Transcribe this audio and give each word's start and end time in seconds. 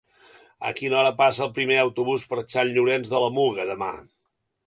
A 0.69 0.69
quina 0.79 0.95
hora 1.01 1.11
passa 1.19 1.43
el 1.45 1.51
primer 1.57 1.77
autobús 1.83 2.25
per 2.33 2.39
Sant 2.55 2.73
Llorenç 2.77 3.13
de 3.13 3.23
la 3.25 3.31
Muga 3.39 3.67
demà? 3.73 3.93